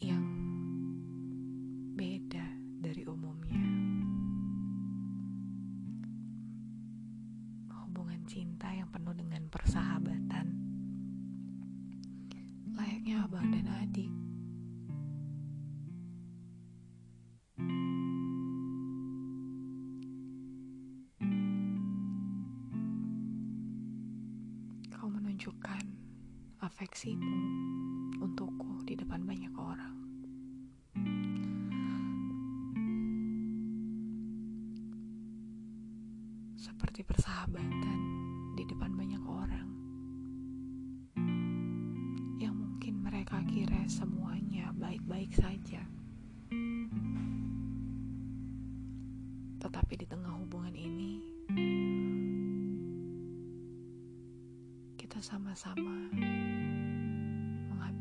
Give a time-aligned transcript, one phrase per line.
[0.00, 0.24] Yang
[1.92, 2.46] beda
[2.80, 3.60] dari umumnya.
[7.68, 10.46] Hubungan cinta yang penuh dengan persahabatan.
[12.72, 14.29] Layaknya abang dan adik.
[27.00, 27.32] Afeksimu
[28.20, 29.96] untukku di depan banyak orang.
[36.60, 38.00] Seperti persahabatan
[38.52, 39.68] di depan banyak orang.
[42.36, 45.80] Yang mungkin mereka kira semuanya baik-baik saja.
[49.56, 51.16] Tetapi di tengah hubungan ini,
[55.00, 56.12] kita sama-sama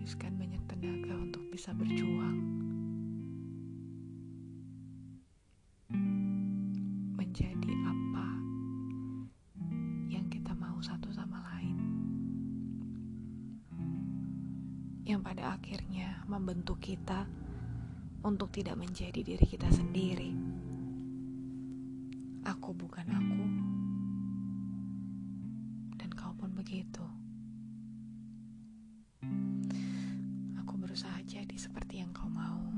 [0.09, 2.41] menghabiskan banyak tenaga untuk bisa berjuang.
[7.13, 8.27] Menjadi apa
[10.09, 11.77] yang kita mau satu sama lain.
[15.05, 17.29] Yang pada akhirnya membentuk kita
[18.25, 20.33] untuk tidak menjadi diri kita sendiri.
[22.49, 23.45] Aku bukan aku.
[26.01, 27.18] Dan kau pun begitu
[31.59, 32.68] seperti yang kau mau.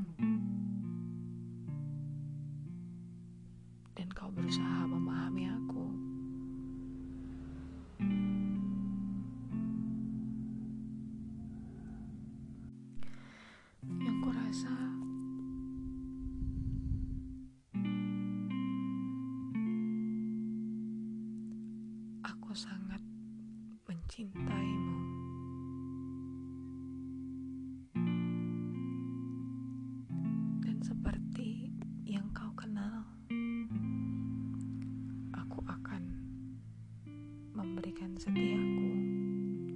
[37.91, 38.91] Memberikan setiaku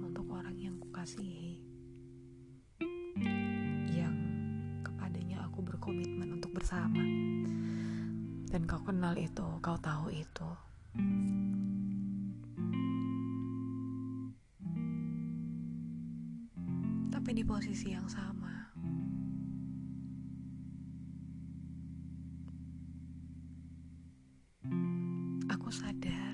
[0.00, 1.60] untuk orang yang kukasihi.
[3.92, 4.16] Yang
[4.88, 7.04] kepadanya aku berkomitmen untuk bersama.
[8.48, 10.48] Dan kau kenal itu, kau tahu itu.
[17.12, 18.72] Tapi di posisi yang sama,
[25.52, 26.25] aku sadar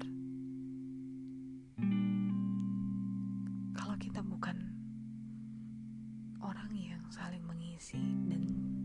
[7.91, 8.43] dan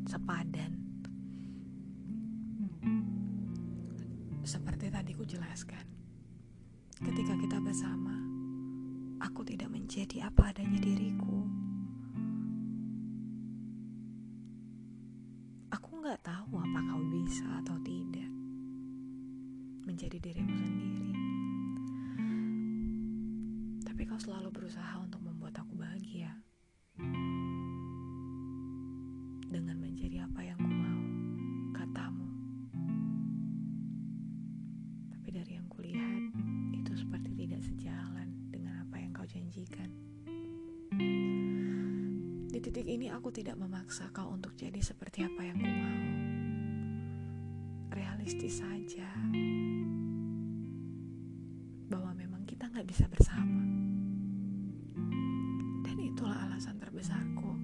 [0.10, 0.74] sepadan.
[4.42, 5.86] Seperti tadi ku jelaskan,
[6.98, 8.18] ketika kita bersama,
[9.22, 11.37] aku tidak menjadi apa adanya diriku.
[48.28, 49.08] Realistis saja
[51.88, 53.64] bahwa memang kita nggak bisa bersama.
[55.88, 57.56] Dan itulah alasan terbesarku.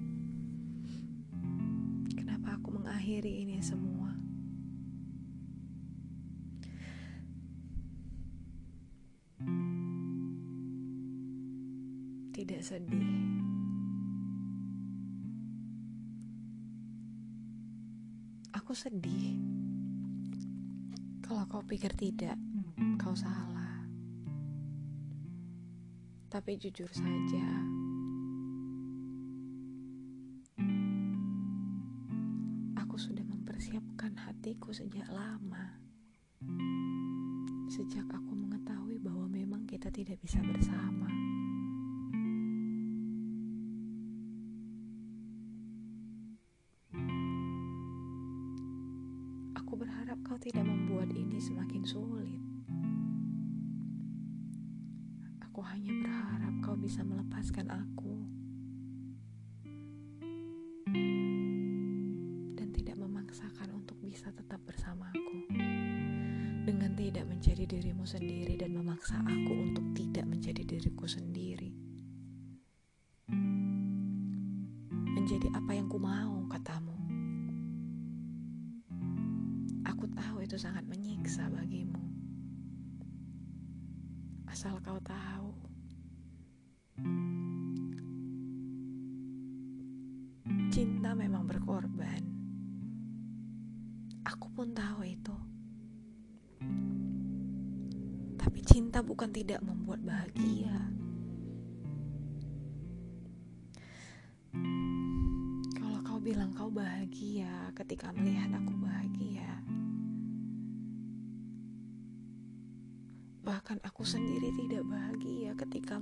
[2.16, 4.08] Kenapa aku mengakhiri ini semua?
[12.32, 13.20] Tidak sedih.
[18.56, 19.63] Aku sedih.
[21.54, 22.34] Kau pikir tidak,
[22.98, 23.86] kau salah.
[26.26, 27.46] Tapi jujur saja,
[33.54, 35.78] mempersiapkan hatiku sejak lama.
[37.70, 41.06] Sejak aku mengetahui bahwa memang kita tidak bisa bersama.
[49.54, 50.63] Aku berharap kau tidak
[50.94, 52.38] membuat ini semakin sulit.
[55.42, 58.14] Aku hanya berharap kau bisa melepaskan aku.
[62.54, 65.50] Dan tidak memaksakan untuk bisa tetap bersamaku.
[66.62, 71.83] Dengan tidak menjadi dirimu sendiri dan memaksa aku untuk tidak menjadi diriku sendiri.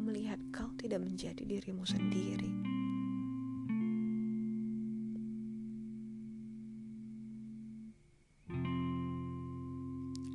[0.03, 2.51] Melihat kau tidak menjadi dirimu sendiri.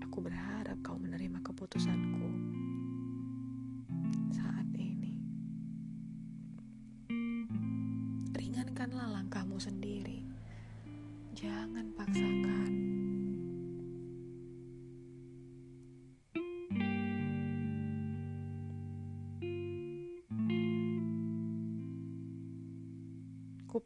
[0.07, 2.31] Aku berharap kau menerima keputusanku
[4.31, 5.11] saat ini.
[8.31, 10.23] Ringankanlah langkahmu sendiri.
[11.35, 12.46] Jangan paksakan.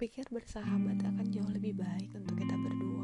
[0.02, 3.01] Kupikir bersahabat akan jauh lebih baik untuk kita berdua.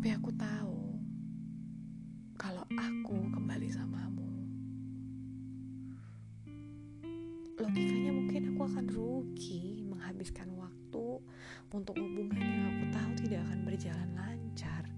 [0.00, 0.96] Tapi aku tahu
[2.40, 4.32] kalau aku kembali samamu,
[7.60, 11.20] logikanya mungkin aku akan rugi menghabiskan waktu
[11.76, 14.88] untuk hubungan yang aku tahu tidak akan berjalan lancar.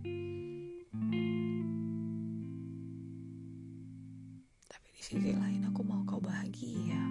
[4.70, 7.02] Tapi di sisi lain aku mau kau bahagia.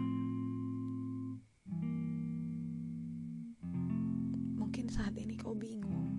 [4.55, 6.11] Mungkin saat ini kau bingung.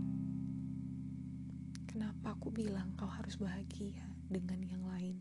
[2.52, 5.16] Bilang kau harus bahagia dengan yang lain?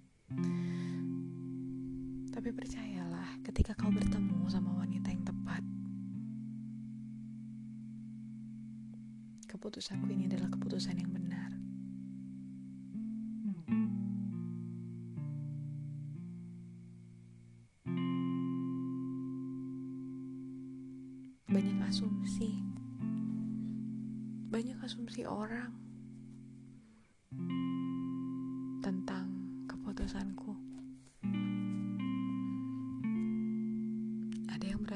[2.27, 5.63] Tapi percayalah, ketika kau bertemu sama wanita yang tepat,
[9.47, 11.50] keputusanku ini adalah keputusan yang benar.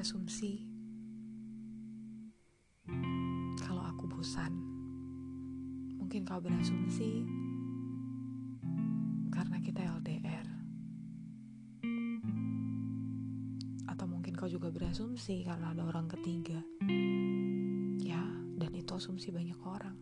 [0.05, 0.61] Berasumsi
[3.57, 4.53] kalau aku bosan.
[5.97, 7.25] Mungkin kau berasumsi
[9.33, 10.45] karena kita LDR.
[13.89, 16.61] Atau mungkin kau juga berasumsi karena ada orang ketiga.
[17.97, 18.21] Ya,
[18.61, 19.97] dan itu asumsi banyak orang.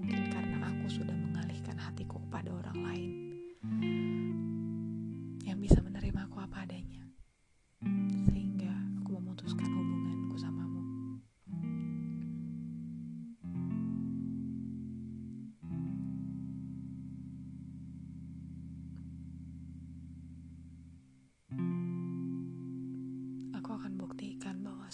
[0.00, 3.23] Mungkin karena aku sudah mengalihkan hatiku kepada orang lain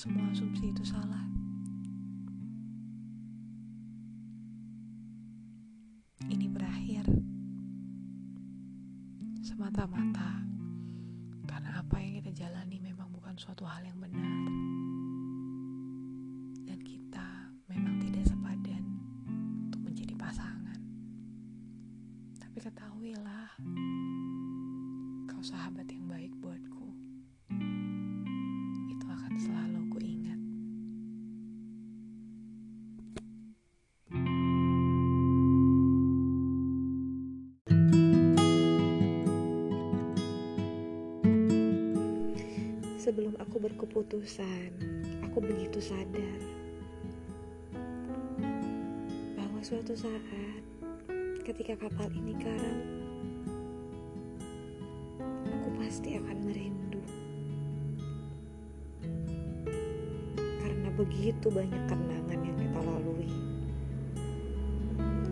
[0.01, 1.29] semua asumsi itu salah.
[6.25, 7.05] Ini berakhir
[9.45, 10.41] semata-mata
[12.41, 14.33] jalani memang bukan suatu hal yang benar.
[16.65, 18.85] Dan kita memang tidak sepadan
[19.69, 20.81] untuk menjadi pasangan.
[22.41, 23.53] Tapi ketahuilah,
[25.29, 26.70] kau sahabat yang baik buatku.
[43.61, 44.73] Berkeputusan,
[45.21, 46.41] aku begitu sadar
[49.37, 50.65] bahwa suatu saat
[51.45, 52.81] ketika kapal ini karam,
[55.45, 57.05] aku pasti akan merindu.
[60.65, 63.29] Karena begitu banyak kenangan yang kita lalui.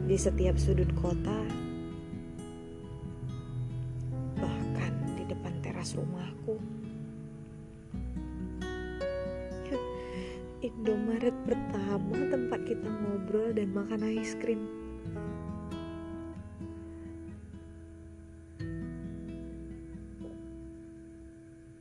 [0.04, 1.40] Di setiap sudut kota,
[4.36, 6.77] bahkan di depan teras rumahku.
[13.88, 14.68] Makan es krim.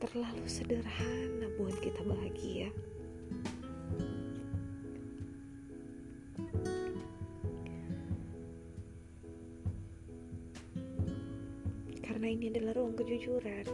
[0.00, 2.72] Terlalu sederhana buat kita bahagia.
[12.00, 13.68] Karena ini adalah ruang kejujuran.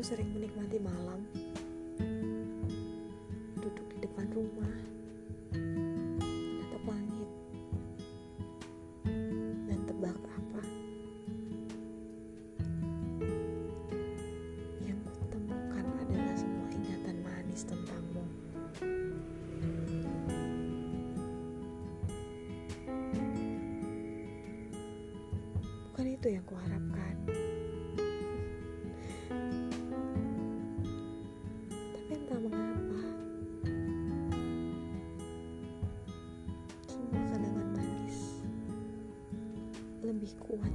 [0.00, 1.20] Aku sering menikmati malam
[40.30, 40.74] lebih kuat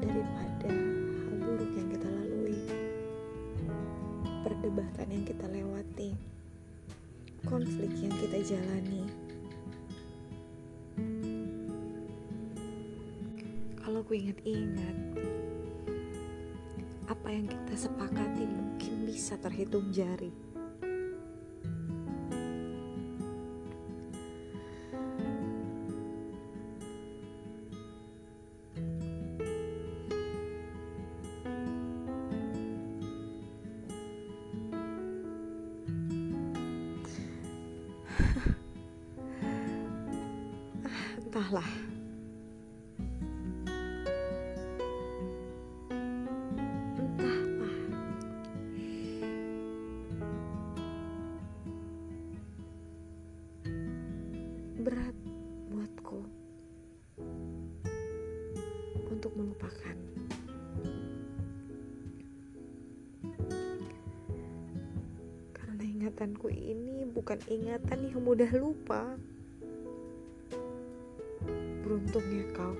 [0.00, 2.60] daripada hal buruk yang kita lalui
[4.40, 6.10] perdebatan yang kita lewati
[7.44, 9.04] konflik yang kita jalani.
[13.84, 14.96] Kalau ku ingat-ingat
[17.04, 20.43] apa yang kita sepakati mungkin bisa terhitung jari
[59.24, 59.96] untuk melupakan.
[65.56, 69.16] Karena ingatanku ini bukan ingatan yang mudah lupa.
[71.80, 72.76] Beruntungnya kau.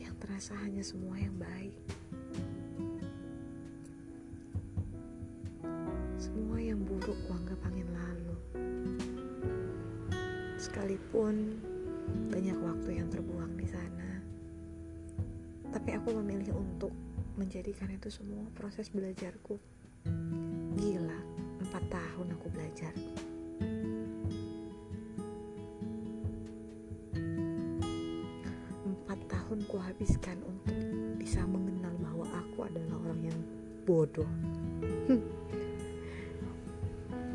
[0.00, 1.76] Yang terasa hanya semua yang baik
[10.72, 11.60] sekalipun
[12.32, 14.24] banyak waktu yang terbuang di sana.
[15.68, 16.88] Tapi aku memilih untuk
[17.36, 19.60] menjadikan itu semua proses belajarku.
[20.80, 21.20] Gila
[21.60, 22.88] empat tahun aku belajar.
[28.88, 30.72] Empat tahun ku habiskan untuk
[31.20, 33.40] bisa mengenal bahwa aku adalah orang yang
[33.84, 34.30] bodoh.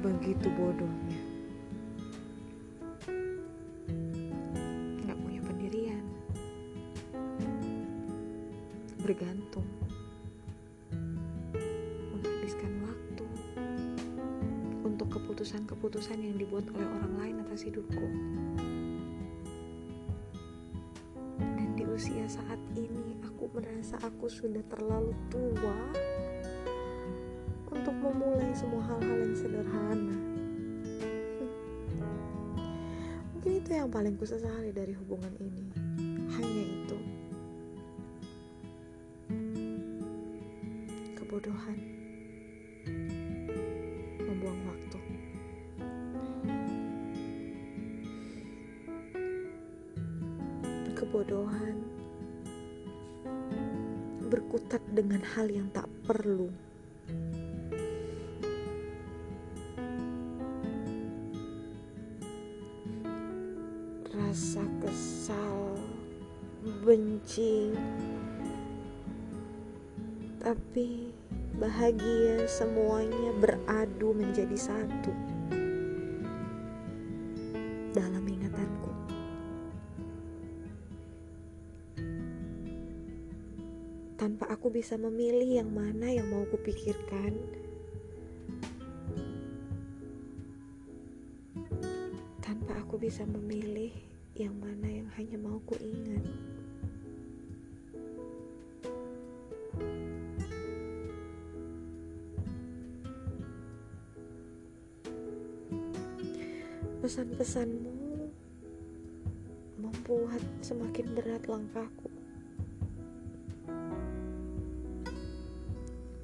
[0.02, 1.37] Begitu bodohnya
[15.48, 18.04] keputusan-keputusan yang dibuat oleh orang lain atas hidupku.
[21.40, 25.80] Dan di usia saat ini, aku merasa aku sudah terlalu tua
[27.72, 30.20] untuk memulai semua hal-hal yang sederhana.
[33.32, 35.87] Mungkin itu yang paling kusesali dari hubungan ini.
[55.38, 56.50] Hal yang tak perlu.
[64.18, 65.78] Rasa kesal,
[66.82, 67.70] benci,
[70.42, 71.14] tapi
[71.62, 75.37] bahagia semuanya beradu menjadi satu
[84.18, 87.38] tanpa aku bisa memilih yang mana yang mau kupikirkan.
[92.42, 93.94] Tanpa aku bisa memilih
[94.34, 96.26] yang mana yang hanya mau ku ingat.
[107.06, 108.34] Pesan-pesanmu
[109.78, 112.07] membuat semakin berat langkahku.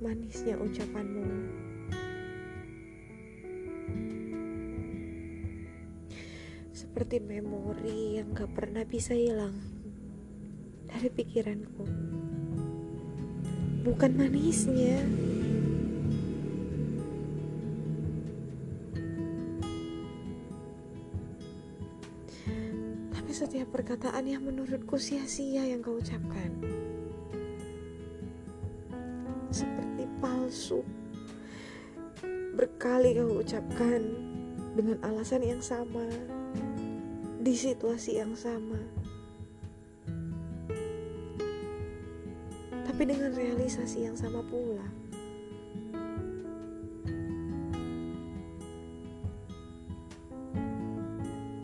[0.04, 1.24] Manisnya ucapanmu.
[6.76, 9.56] Seperti memori yang gak pernah bisa hilang
[10.92, 11.88] dari pikiranku.
[13.88, 15.00] Bukan manisnya.
[23.16, 26.84] Tapi setiap perkataan yang menurutku sia-sia yang kau ucapkan.
[32.84, 34.04] Berkali kau ucapkan
[34.76, 36.04] dengan alasan yang sama,
[37.40, 38.76] di situasi yang sama.
[42.84, 44.84] Tapi dengan realisasi yang sama pula.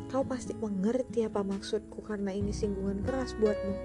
[0.08, 3.76] Kau pasti mengerti apa maksudku karena ini singgungan keras buatmu.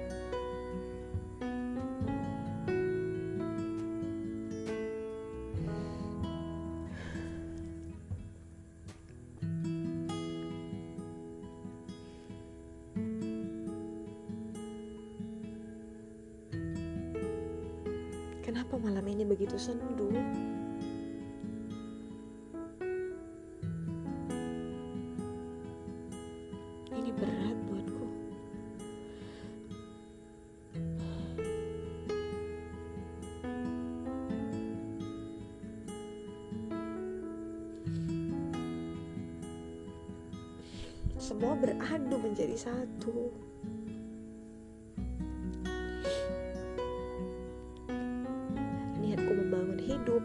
[49.64, 50.24] Membangun hidup.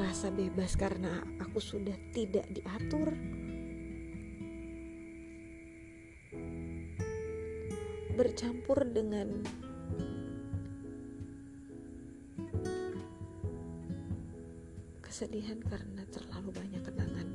[0.00, 3.12] Rasa bebas karena aku sudah tidak diatur.
[8.16, 9.44] Bercampur dengan
[15.04, 17.28] kesedihan karena terlalu banyak kenangan.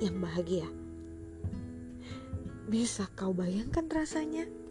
[0.00, 0.68] Yang bahagia.
[2.68, 4.63] Bisa kau bayangkan rasanya?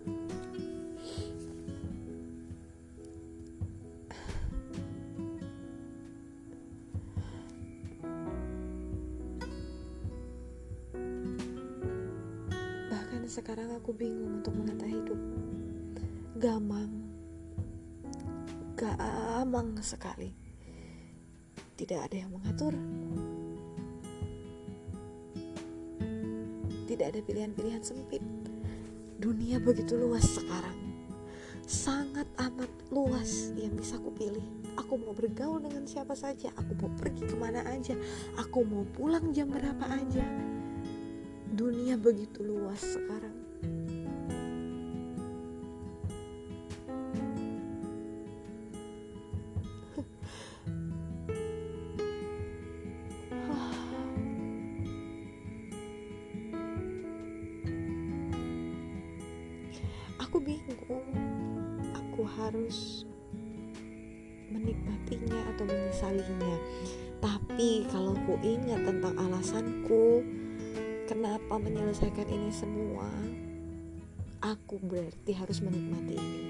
[12.94, 15.16] Bahkan sekarang aku bingung untuk menata hidup.
[16.38, 16.92] Gamang.
[18.76, 20.36] Gamang sekali.
[21.80, 22.76] Tidak ada yang mengatur.
[26.84, 28.43] Tidak ada pilihan-pilihan sempit.
[29.24, 30.76] Dunia begitu luas sekarang.
[31.64, 34.44] Sangat amat luas yang bisa aku pilih.
[34.76, 36.52] Aku mau bergaul dengan siapa saja.
[36.60, 37.96] Aku mau pergi ke mana aja.
[38.36, 40.28] Aku mau pulang jam berapa aja.
[41.56, 43.32] Dunia begitu luas sekarang.
[68.44, 70.20] Ingat tentang alasanku,
[71.08, 73.08] kenapa menyelesaikan ini semua
[74.44, 76.44] aku berarti harus menikmati ini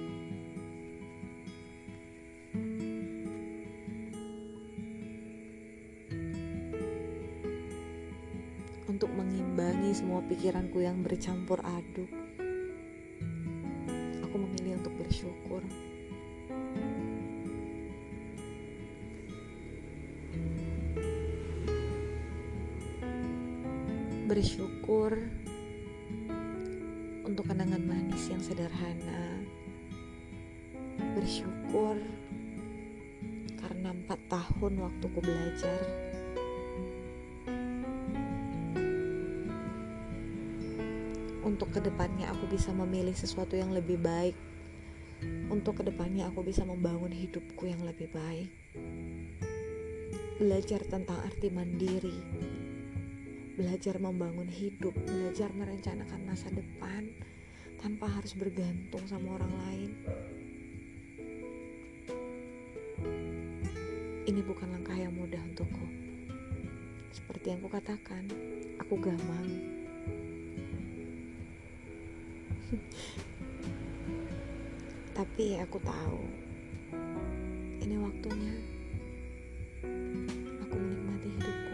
[8.89, 12.09] untuk mengimbangi semua pikiranku yang bercampur aduk.
[24.33, 25.13] Bersyukur
[27.21, 29.45] untuk kenangan manis yang sederhana.
[31.13, 32.01] Bersyukur
[33.61, 35.81] karena empat tahun waktuku belajar.
[41.45, 44.33] Untuk ke depannya aku bisa memilih sesuatu yang lebih baik.
[45.53, 48.49] Untuk ke depannya aku bisa membangun hidupku yang lebih baik.
[50.41, 52.17] Belajar tentang arti mandiri
[53.53, 57.05] belajar membangun hidup belajar merencanakan masa depan
[57.77, 59.91] tanpa harus bergantung sama orang lain.
[64.25, 65.85] Ini bukan langkah yang mudah untukku.
[67.13, 68.25] Seperti yang kukatakan
[68.81, 69.45] aku gamang.
[75.17, 76.25] Tapi aku tahu
[77.85, 78.57] ini waktunya.
[80.65, 81.72] Aku menikmati hidupku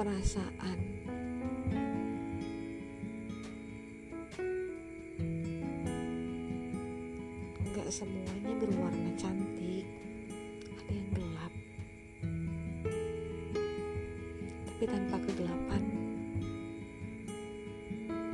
[0.00, 0.80] perasaan.
[7.60, 9.84] Enggak semuanya berwarna cantik.
[10.72, 11.52] Ada yang gelap.
[14.72, 15.82] Tapi tanpa kegelapan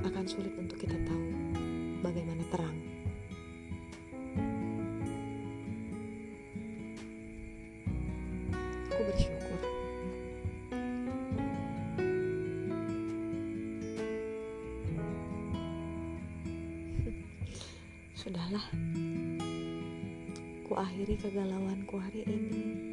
[0.06, 1.25] akan sulit untuk kita tahu
[18.26, 18.66] Sudahlah,
[20.66, 22.85] ku akhiri kegalauanku hari ini.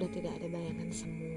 [0.00, 1.28] Sudah tidak ada bayangan semu.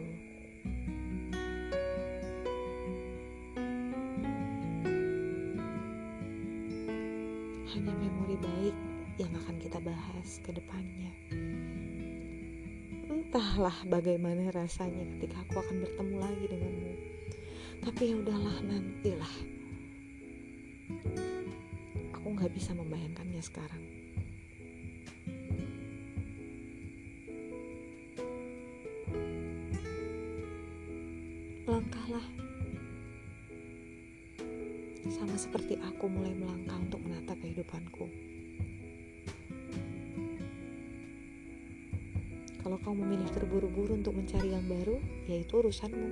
[7.75, 8.75] Hanya memori baik
[9.19, 11.11] yang akan kita bahas ke depannya.
[13.11, 16.93] Entahlah bagaimana rasanya ketika aku akan bertemu lagi denganmu.
[17.83, 19.35] Tapi ya udahlah nantilah.
[22.15, 24.02] Aku nggak bisa membayangkannya sekarang.
[42.73, 44.97] Kalau kau memilih terburu-buru untuk mencari yang baru,
[45.29, 46.09] yaitu urusanmu.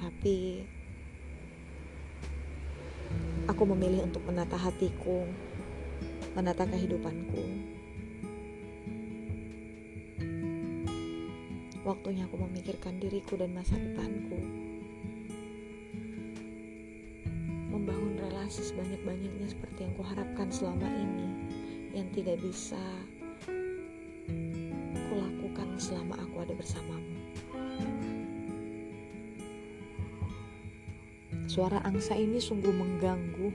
[0.00, 0.64] Tapi
[3.44, 5.28] aku memilih untuk menata hatiku,
[6.32, 7.44] menata kehidupanku.
[11.84, 14.69] Waktunya aku memikirkan diriku dan masa depanku.
[18.50, 21.54] Relasi sebanyak-banyaknya seperti yang kuharapkan selama ini
[21.94, 22.82] yang tidak bisa
[25.06, 27.14] kulakukan selama aku ada bersamamu.
[31.46, 33.54] Suara angsa ini sungguh mengganggu.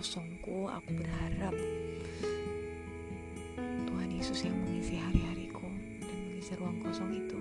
[0.00, 1.52] Kosongku aku berharap
[3.84, 5.68] Tuhan Yesus yang mengisi hari-hariku
[6.00, 7.36] dan mengisi ruang kosong itu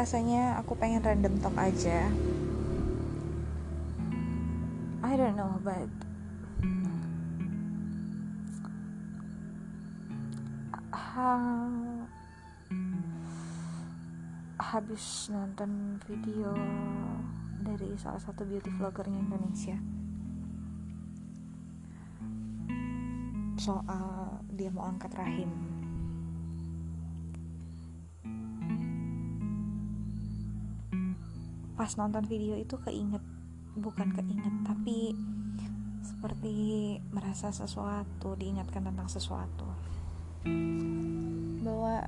[0.00, 2.08] rasanya aku pengen random talk aja.
[5.04, 5.92] I don't know but
[10.88, 12.08] ha-
[14.56, 16.56] Habis nonton video
[17.60, 19.76] dari salah satu beauty vloggernya Indonesia.
[23.60, 25.69] Soal dia mau angkat rahim
[31.90, 33.18] pas nonton video itu keinget
[33.74, 35.10] bukan keinget tapi
[36.06, 36.54] seperti
[37.10, 39.66] merasa sesuatu diingatkan tentang sesuatu.
[41.66, 42.06] Bahwa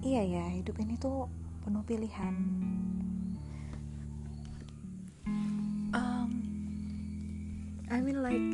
[0.00, 1.28] iya ya hidup ini tuh
[1.60, 2.32] penuh pilihan.
[5.92, 6.30] Um,
[7.92, 8.52] I mean like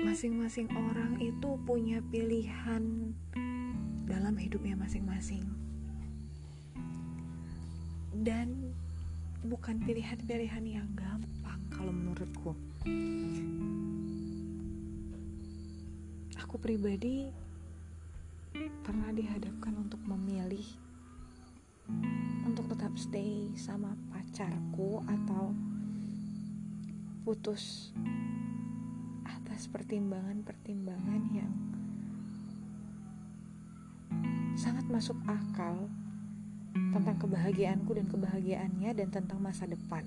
[0.00, 3.12] masing-masing orang itu punya pilihan
[4.08, 5.55] dalam hidupnya masing-masing
[8.24, 8.72] dan
[9.44, 12.56] bukan pilihan-pilihan yang gampang kalau menurutku.
[16.40, 17.28] Aku pribadi
[18.80, 20.64] pernah dihadapkan untuk memilih
[22.48, 25.52] untuk tetap stay sama pacarku atau
[27.26, 27.92] putus
[29.28, 31.52] atas pertimbangan-pertimbangan yang
[34.56, 35.90] sangat masuk akal
[36.92, 40.04] tentang kebahagiaanku dan kebahagiaannya dan tentang masa depan.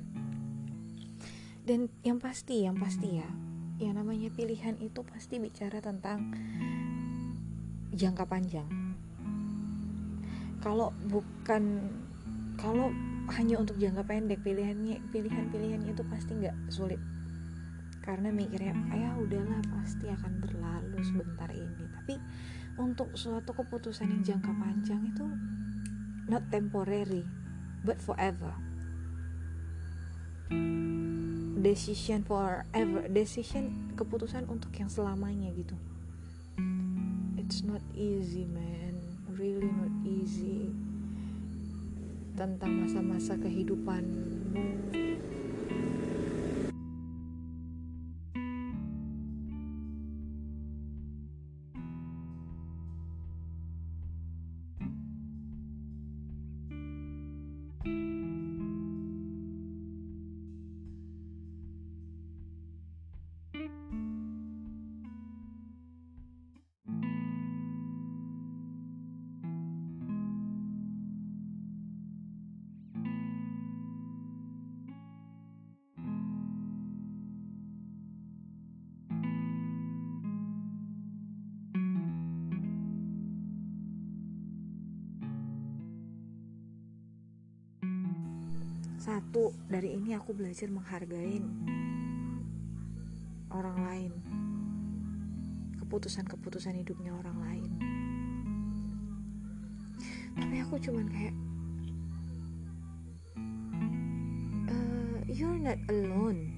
[1.66, 3.30] Dan yang pasti, yang pasti ya,
[3.78, 6.34] yang namanya pilihan itu pasti bicara tentang
[7.94, 8.68] jangka panjang.
[10.60, 11.94] Kalau bukan
[12.60, 12.92] kalau
[13.32, 17.00] hanya untuk jangka pendek pilihannya pilihan-pilihan itu pasti nggak sulit
[18.02, 22.16] karena mikirnya ya udahlah pasti akan berlalu sebentar ini tapi
[22.82, 25.26] untuk suatu keputusan yang jangka panjang itu
[26.30, 27.26] not temporary
[27.84, 28.54] but forever.
[31.60, 35.76] Decision forever decision keputusan untuk yang selamanya gitu.
[37.36, 39.02] It's not easy man.
[39.36, 40.72] Really not easy.
[42.38, 44.40] Tentang masa-masa kehidupanmu
[89.10, 91.42] satu dari ini aku belajar menghargai
[93.50, 94.14] orang lain.
[95.82, 97.72] Keputusan-keputusan hidupnya orang lain.
[100.38, 101.36] Tapi aku cuman kayak
[104.70, 106.54] "Eh, you're not alone.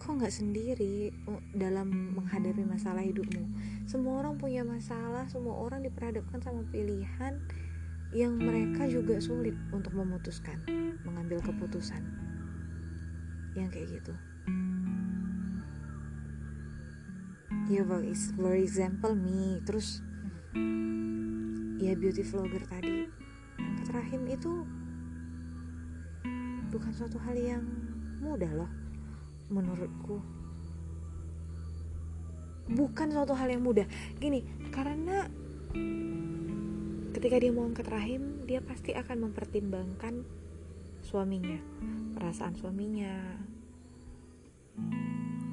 [0.00, 3.44] Kok nggak sendiri uh, dalam menghadapi masalah hidupmu?
[3.84, 7.36] Semua orang punya masalah semua orang diperhadapkan sama pilihan
[8.12, 10.60] yang mereka juga sulit untuk memutuskan
[11.08, 12.04] mengambil keputusan.
[13.56, 14.14] Yang kayak gitu.
[17.72, 19.64] Ya for, example me.
[19.64, 20.04] Terus
[21.80, 23.08] ya beauty vlogger tadi.
[23.56, 24.52] Angkat rahim itu
[26.68, 27.64] bukan suatu hal yang
[28.20, 28.70] mudah loh
[29.48, 30.20] menurutku.
[32.68, 33.88] Bukan suatu hal yang mudah.
[34.20, 35.28] Gini karena
[37.22, 40.26] ketika dia mau angkat rahim dia pasti akan mempertimbangkan
[41.06, 41.54] suaminya
[42.18, 43.14] perasaan suaminya.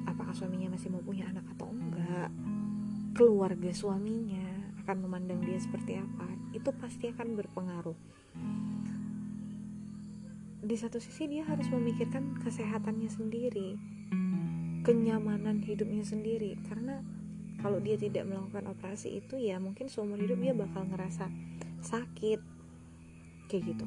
[0.02, 2.34] Apakah suaminya masih mau punya anak atau enggak?
[3.14, 6.26] Keluarga suaminya akan memandang dia seperti apa?
[6.50, 7.98] Itu pasti akan berpengaruh.
[10.66, 13.78] Di satu sisi dia harus memikirkan kesehatannya sendiri
[14.82, 16.58] kenyamanan hidupnya sendiri.
[16.66, 16.98] Karena
[17.60, 21.28] kalau dia tidak melakukan operasi itu ya mungkin seumur hidup dia bakal ngerasa
[21.84, 22.40] sakit.
[23.52, 23.86] Kayak gitu.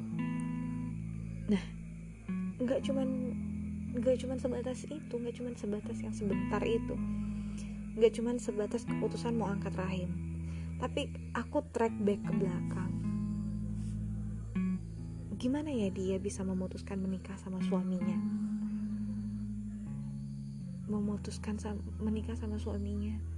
[1.50, 1.64] Nah
[2.62, 3.08] nggak cuman
[3.94, 6.94] nggak cuman sebatas itu nggak cuman sebatas yang sebentar itu.
[7.98, 10.10] Nggak cuman sebatas keputusan mau angkat rahim.
[10.78, 12.92] Tapi aku track back ke belakang.
[15.34, 18.18] Gimana ya dia bisa memutuskan menikah sama suaminya?
[20.86, 21.58] Memutuskan
[21.98, 23.33] menikah sama suaminya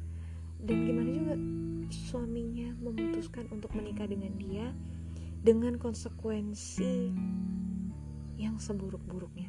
[0.62, 1.34] dan gimana juga
[1.90, 4.72] suaminya memutuskan untuk menikah dengan dia
[5.46, 7.14] dengan konsekuensi
[8.34, 9.46] yang seburuk-buruknya.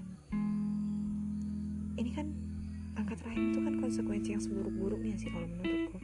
[1.97, 2.27] Ini kan
[2.93, 5.97] angkat rahim itu kan konsekuensi yang seburuk-buruknya sih kalau menurutku.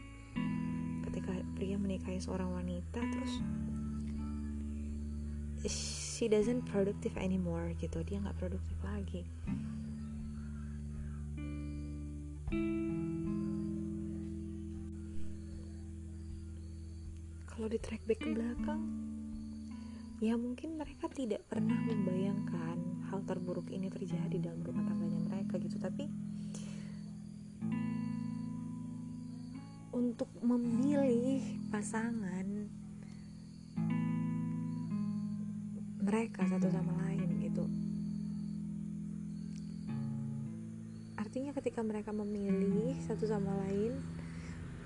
[1.09, 3.33] Ketika pria menikahi seorang wanita terus
[5.69, 8.01] she doesn't productive anymore gitu.
[8.01, 9.29] Dia nggak produktif lagi
[17.63, 18.83] kalau di track back ke belakang
[20.19, 25.79] ya mungkin mereka tidak pernah membayangkan hal terburuk ini terjadi dalam rumah tangganya mereka gitu.
[25.79, 26.03] Tapi
[29.95, 31.39] untuk memilih
[31.71, 32.67] pasangan
[36.03, 37.63] mereka satu sama lain gitu.
[41.15, 44.03] Artinya ketika mereka memilih satu sama lain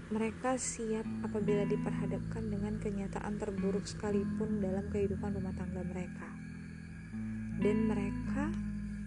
[0.07, 6.27] mereka siap apabila diperhadapkan dengan kenyataan terburuk sekalipun dalam kehidupan rumah tangga mereka.
[7.59, 8.47] Dan mereka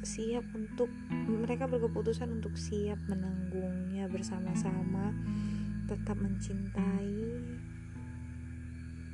[0.05, 0.93] siap untuk
[1.29, 5.13] mereka berkeputusan untuk siap menanggungnya bersama-sama
[5.89, 7.41] tetap mencintai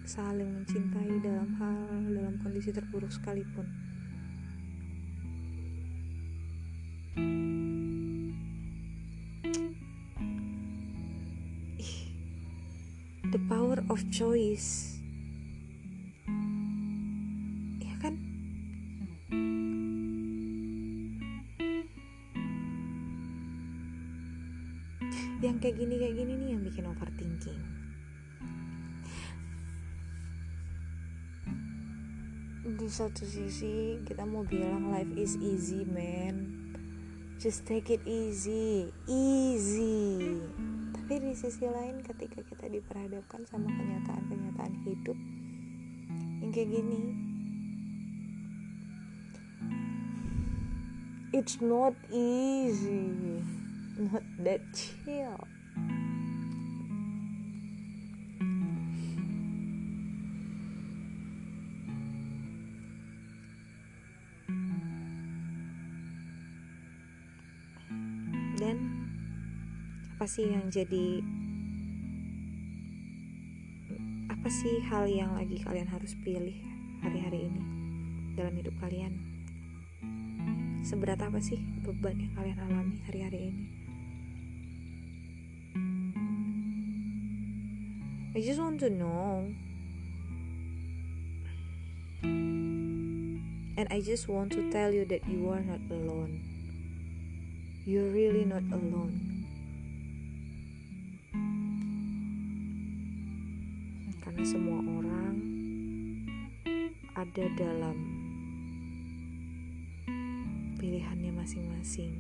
[0.07, 3.67] saling mencintai dalam hal dalam kondisi terburuk sekalipun
[13.89, 14.99] of choice.
[17.79, 18.15] Ya kan?
[25.39, 27.63] Yang kayak gini kayak gini nih yang bikin overthinking.
[32.67, 36.59] Di satu sisi kita mau bilang life is easy man.
[37.39, 38.91] Just take it easy.
[39.07, 40.43] Easy
[41.07, 45.15] tapi di sisi lain ketika kita diperhadapkan sama kenyataan-kenyataan hidup
[46.43, 47.15] yang kayak gini
[51.31, 53.39] it's not easy.
[54.03, 55.39] Not that chill
[70.27, 71.23] apa sih yang jadi
[74.27, 76.67] apa sih hal yang lagi kalian harus pilih
[76.99, 77.63] hari-hari ini
[78.35, 79.15] dalam hidup kalian?
[80.83, 83.65] Seberat apa sih beban yang kalian alami hari-hari ini?
[88.35, 89.47] I just want to know.
[93.79, 96.43] And I just want to tell you that you are not alone.
[97.87, 99.36] You're really not alone
[104.37, 105.37] karena semua orang
[107.17, 107.97] ada dalam
[110.77, 112.13] pilihannya masing-masing.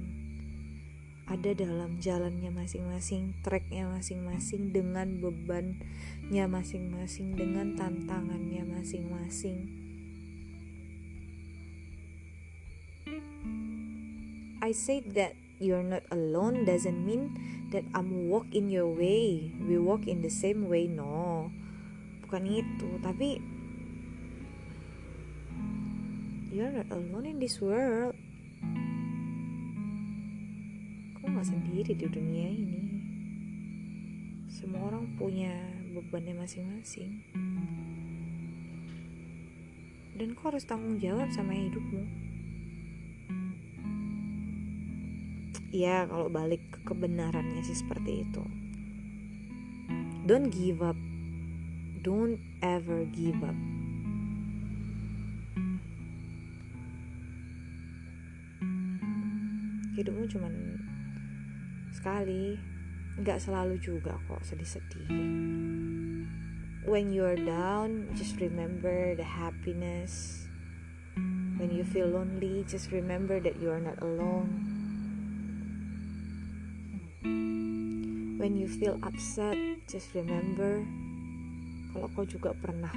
[1.29, 9.69] Ada dalam jalannya masing-masing tracknya masing-masing dengan bebannya masing-masing dengan tantangannya masing-masing.
[14.65, 17.37] I said that you're not alone doesn't mean
[17.77, 19.53] that I'm walk in your way.
[19.61, 21.36] We walk in the same way no
[22.27, 23.39] bukan itu tapi
[26.51, 28.19] you're not alone in this world.
[31.23, 32.83] Kau nggak sendiri di dunia ini?
[34.51, 35.55] Semua orang punya
[35.95, 37.23] bebannya masing-masing.
[40.19, 42.03] Dan kau harus tanggung jawab sama hidupmu?
[45.71, 48.43] Ya kalau balik ke kebenarannya sih seperti itu.
[50.27, 50.99] Don't give up
[52.07, 53.59] don't ever give up
[59.99, 60.55] hidupmu cuman
[61.91, 62.55] sekali
[63.19, 65.11] nggak selalu juga kok sedih-sedih
[66.87, 70.47] when you're down, just remember the happiness.
[71.59, 74.49] When you feel lonely, just remember that you are not alone.
[78.39, 80.87] When you feel upset, just remember
[81.97, 82.93] kalau kau juga pernah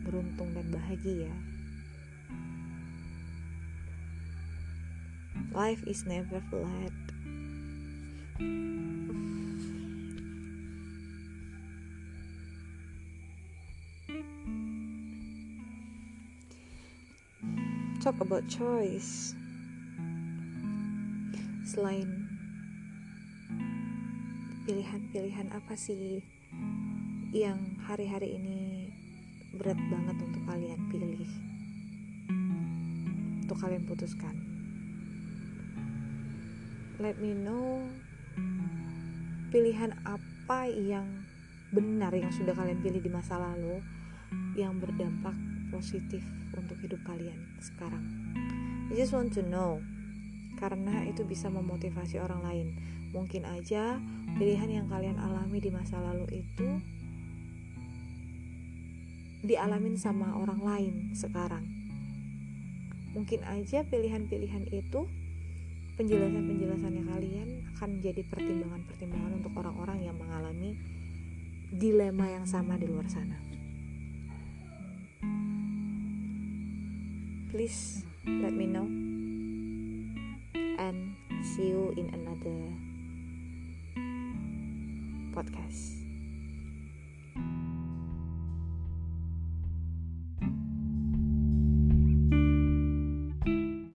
[0.00, 1.28] beruntung dan bahagia.
[5.52, 6.96] Life is never flat.
[18.00, 19.36] Talk about choice.
[21.68, 22.08] Selain
[24.64, 26.24] pilihan-pilihan apa sih
[27.32, 28.92] yang hari-hari ini
[29.56, 31.32] berat banget untuk kalian pilih.
[33.40, 34.36] Untuk kalian putuskan.
[37.00, 37.88] Let me know
[39.48, 41.08] pilihan apa yang
[41.72, 43.80] benar yang sudah kalian pilih di masa lalu
[44.52, 45.32] yang berdampak
[45.72, 46.20] positif
[46.52, 48.04] untuk hidup kalian sekarang.
[48.92, 49.80] I just want to know.
[50.60, 52.68] Karena itu bisa memotivasi orang lain.
[53.16, 53.96] Mungkin aja
[54.36, 56.76] pilihan yang kalian alami di masa lalu itu
[59.42, 61.66] dialamin sama orang lain sekarang.
[63.12, 65.04] Mungkin aja pilihan-pilihan itu
[66.00, 70.78] penjelasan-penjelasannya kalian akan menjadi pertimbangan-pertimbangan untuk orang-orang yang mengalami
[71.74, 73.36] dilema yang sama di luar sana.
[77.52, 78.88] Please let me know.
[80.80, 81.14] And
[81.44, 82.72] see you in another
[85.36, 86.01] podcast.